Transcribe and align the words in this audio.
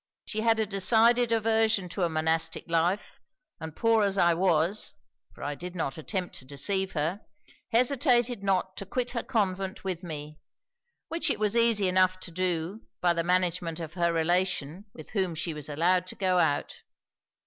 She 0.25 0.41
had 0.41 0.59
a 0.59 0.65
decided 0.65 1.31
aversion 1.31 1.87
to 1.89 2.01
a 2.01 2.09
monastic 2.09 2.67
life; 2.67 3.19
and 3.59 3.75
poor 3.75 4.01
as 4.03 4.17
I 4.17 4.33
was, 4.33 4.95
(for 5.35 5.43
I 5.43 5.53
did 5.53 5.75
not 5.75 5.95
attempt 5.95 6.33
to 6.39 6.45
deceive 6.45 6.93
her,) 6.93 7.21
hesitated 7.71 8.41
not 8.43 8.75
to 8.77 8.87
quit 8.87 9.11
her 9.11 9.21
convent 9.21 9.83
with 9.83 10.01
me, 10.01 10.39
which 11.09 11.29
it 11.29 11.39
was 11.39 11.55
easy 11.55 11.87
enough 11.87 12.19
to 12.21 12.31
do 12.31 12.81
by 12.99 13.13
the 13.13 13.23
management 13.23 13.79
of 13.79 13.93
her 13.93 14.11
relation, 14.11 14.85
with 14.91 15.11
whom 15.11 15.35
she 15.35 15.53
was 15.53 15.69
allowed 15.69 16.07
to 16.07 16.15
go 16.15 16.39
out. 16.39 16.81